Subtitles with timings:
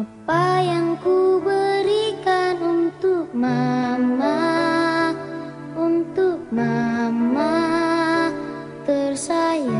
[0.00, 5.12] Apa yang ku berikan untuk mama?
[5.76, 7.60] Untuk mama
[8.88, 9.76] tersayang.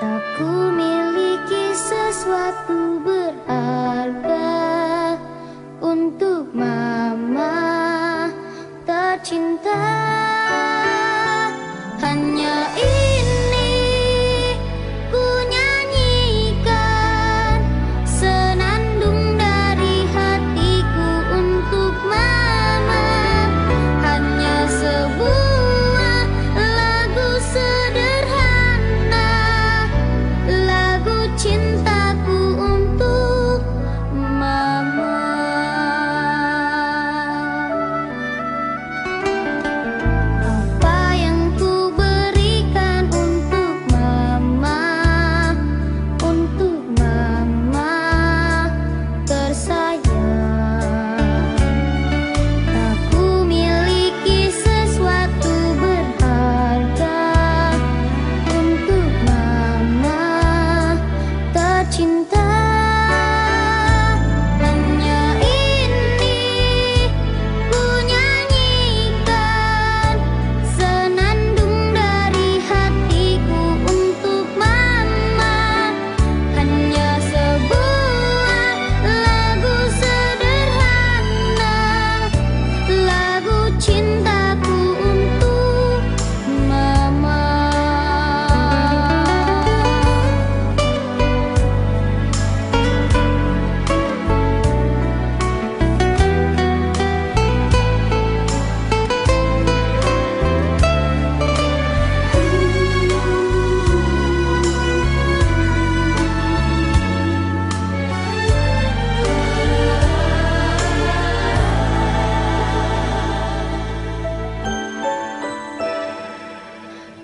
[0.00, 3.79] Tak ku miliki sesuatu berharga.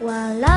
[0.00, 0.55] 完了